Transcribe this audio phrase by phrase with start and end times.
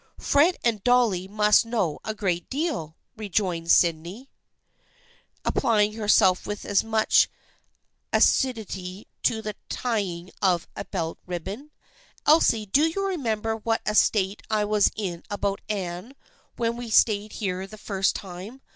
[0.17, 4.31] "Fred and Dolly must know a great deal," re joined Sydney,
[5.45, 7.29] applying herself with much
[8.11, 8.65] as THE FRIENDSHIP OF ANNE
[9.21, 11.69] 325 siduity to the tying of a belt ribbon."
[12.25, 16.15] Elsie, do you remember what a state I was in about Anne,
[16.55, 18.61] when we stayed here the first time